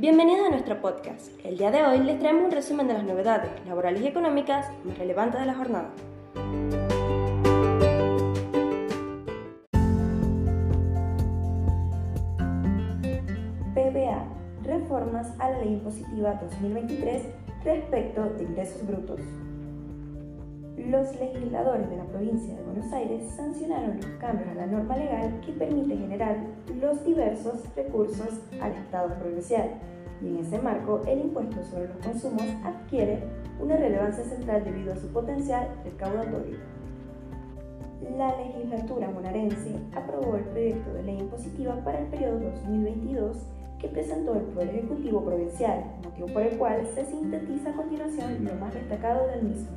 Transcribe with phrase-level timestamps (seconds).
[0.00, 1.28] Bienvenidos a nuestro podcast.
[1.44, 4.96] El día de hoy les traemos un resumen de las novedades laborales y económicas más
[4.96, 5.90] relevantes de la jornada.
[13.74, 14.24] PBA.
[14.62, 17.22] Reformas a la Ley Impositiva 2023
[17.62, 19.20] respecto de ingresos brutos.
[20.76, 25.40] Los legisladores de la provincia de Buenos Aires sancionaron los cambios a la norma legal
[25.44, 26.36] que permite generar
[26.80, 29.70] los diversos recursos al Estado provincial
[30.22, 33.22] y en ese marco el impuesto sobre los consumos adquiere
[33.60, 36.58] una relevancia central debido a su potencial recaudatorio.
[38.16, 43.36] La legislatura monarense aprobó el proyecto de ley impositiva para el periodo 2022
[43.78, 48.54] que presentó el Poder Ejecutivo Provincial, motivo por el cual se sintetiza a continuación lo
[48.54, 49.70] más destacado del mismo.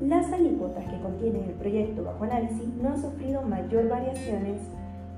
[0.00, 4.60] Las alícuotas que contiene el proyecto bajo análisis no han sufrido mayor variaciones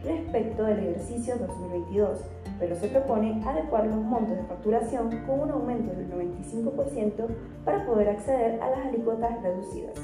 [0.04, 2.20] respecto del ejercicio 2022,
[2.58, 7.26] pero se propone adecuar los montos de facturación con un aumento del 95%
[7.64, 9.98] para poder acceder a las alícuotas reducidas.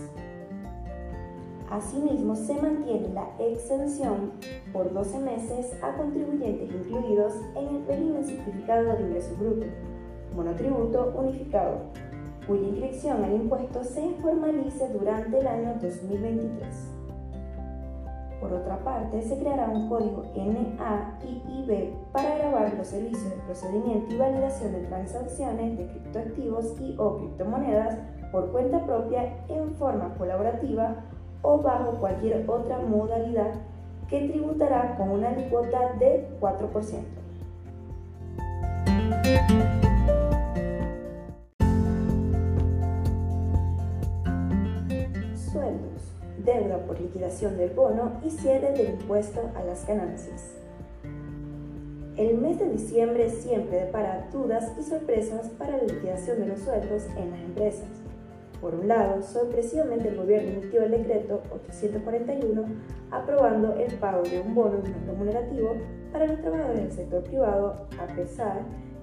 [1.70, 4.32] Asimismo, se mantiene la exención
[4.72, 9.66] por 12 meses a contribuyentes incluidos en el régimen simplificado de ingreso bruto,
[10.34, 11.92] monotributo unificado,
[12.46, 16.92] cuya inscripción al impuesto se formalice durante el año 2023.
[18.40, 24.18] Por otra parte, se creará un código NAIIB para grabar los servicios de procedimiento y
[24.18, 27.98] validación de transacciones de criptoactivos y o criptomonedas
[28.32, 31.04] por cuenta propia en forma colaborativa
[31.42, 33.52] o bajo cualquier otra modalidad
[34.08, 37.22] que tributará con una alícuota de 4%.
[46.44, 50.54] Deuda por liquidación del bono y cierre del impuesto a las ganancias.
[52.16, 57.04] El mes de diciembre siempre depara dudas y sorpresas para la liquidación de los sueldos
[57.16, 57.88] en las empresas.
[58.60, 62.64] Por un lado, sorpresivamente el gobierno emitió el decreto 841
[63.10, 65.74] aprobando el pago de un bono no remunerativo
[66.12, 68.60] para los trabajadores del sector privado a pesar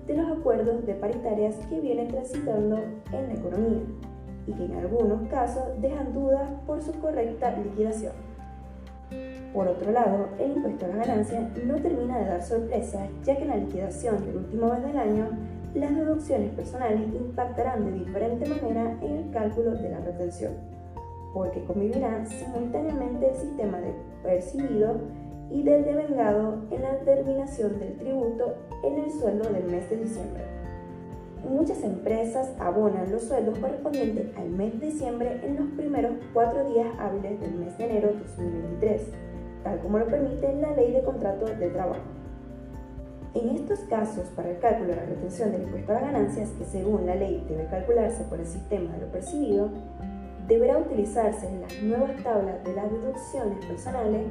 [0.08, 2.78] de los acuerdos de paritarias que vienen transitando
[3.12, 3.82] en la economía
[4.50, 8.14] y que en algunos casos dejan dudas por su correcta liquidación.
[9.54, 13.44] Por otro lado, el impuesto a las ganancias no termina de dar sorpresa, ya que
[13.44, 15.30] en la liquidación del último mes del año,
[15.74, 20.54] las deducciones personales impactarán de diferente manera en el cálculo de la retención,
[21.34, 23.94] porque convivirán simultáneamente el sistema de
[24.24, 24.96] percibido
[25.52, 30.44] y del devengado en la determinación del tributo en el sueldo del mes de diciembre.
[31.48, 36.88] Muchas empresas abonan los sueldos correspondientes al mes de diciembre en los primeros cuatro días
[37.00, 39.02] hábiles del mes de enero de 2023,
[39.64, 42.02] tal como lo permite la Ley de Contratos de Trabajo.
[43.36, 46.66] En estos casos, para el cálculo de la retención del impuesto a las ganancias, que
[46.66, 49.70] según la ley debe calcularse por el sistema de lo percibido,
[50.48, 54.24] deberá utilizarse las nuevas tablas de las deducciones personales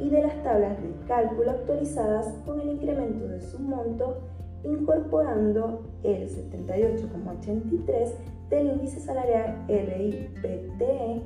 [0.00, 4.18] y de las tablas de cálculo actualizadas con el incremento de su monto
[4.64, 8.12] incorporando el 78,83
[8.50, 11.22] del índice salarial RIPTE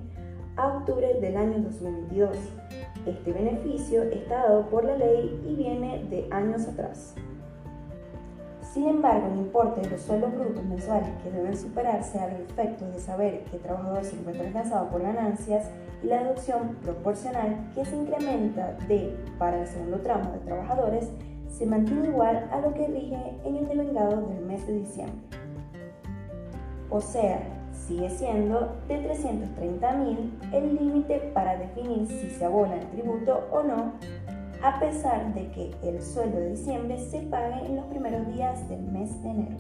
[0.57, 2.37] a octubre del año 2022.
[3.07, 7.15] Este beneficio está dado por la ley y viene de años atrás.
[8.73, 12.99] Sin embargo, el importe de los sueldos brutos mensuales que deben superarse al efecto de
[12.99, 15.71] saber que el trabajador se encuentra alcanzado por ganancias
[16.03, 21.09] y la deducción proporcional que se incrementa de para el segundo tramo de trabajadores
[21.57, 25.23] se mantiene igual a lo que rige en el devengado del mes de diciembre.
[26.91, 27.41] O sea,
[27.73, 33.93] sigue siendo de 330.000 el límite para definir si se abona el tributo o no,
[34.63, 38.83] a pesar de que el sueldo de diciembre se pague en los primeros días del
[38.83, 39.57] mes de enero.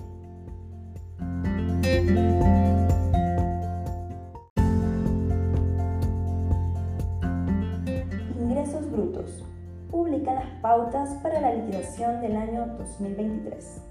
[10.33, 13.83] Las pautas para la liquidación del año 2023.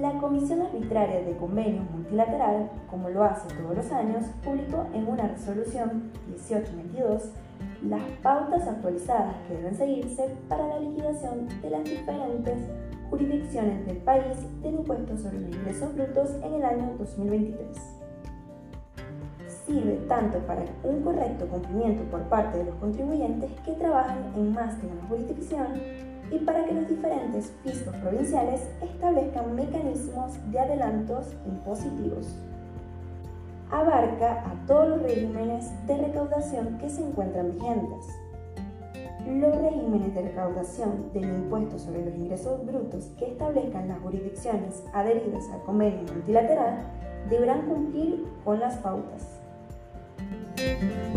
[0.00, 5.28] La Comisión Arbitraria de Convenios Multilateral, como lo hace todos los años, publicó en una
[5.28, 7.30] resolución 1822
[7.82, 12.58] las pautas actualizadas que deben seguirse para la liquidación de las diferentes
[13.10, 17.97] jurisdicciones del país del impuesto sobre los ingresos brutos en el año 2023
[19.68, 24.80] sirve tanto para un correcto cumplimiento por parte de los contribuyentes que trabajan en más
[24.80, 25.66] de una jurisdicción
[26.30, 32.34] y para que los diferentes fiscos provinciales establezcan mecanismos de adelantos impositivos.
[33.70, 38.06] Abarca a todos los regímenes de recaudación que se encuentran vigentes.
[39.26, 45.44] Los regímenes de recaudación del impuesto sobre los ingresos brutos que establezcan las jurisdicciones adheridas
[45.52, 46.78] al convenio multilateral
[47.28, 49.37] deberán cumplir con las pautas.
[50.58, 51.07] Música